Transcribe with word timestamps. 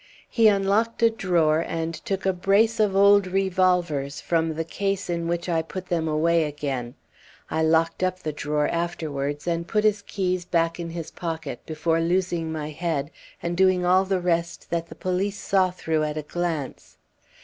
He 0.27 0.47
unlocked 0.47 1.03
a 1.03 1.11
drawer 1.11 1.59
and 1.59 1.93
took 1.93 2.25
a 2.25 2.33
brace 2.33 2.79
of 2.79 2.95
old 2.95 3.27
revolvers 3.27 4.19
from 4.19 4.55
the 4.55 4.63
case 4.65 5.11
in 5.11 5.27
which 5.27 5.47
I 5.47 5.61
put 5.61 5.89
them 5.89 6.07
away 6.07 6.45
again. 6.45 6.95
I 7.51 7.61
locked 7.61 8.01
up 8.01 8.17
the 8.17 8.33
drawer 8.33 8.67
afterwards, 8.67 9.45
and 9.45 9.67
put 9.67 9.83
his 9.83 10.01
keys 10.01 10.43
back 10.43 10.79
in 10.79 10.89
his 10.89 11.11
pocket, 11.11 11.63
before 11.67 12.01
losing 12.01 12.51
my 12.51 12.71
head 12.71 13.11
and 13.43 13.55
doing 13.55 13.85
all 13.85 14.03
the 14.05 14.19
rest 14.19 14.71
that 14.71 14.87
the 14.87 14.95
police 14.95 15.37
saw 15.37 15.69
through 15.69 16.01
at 16.01 16.17
a 16.17 16.23
glance. 16.23 16.97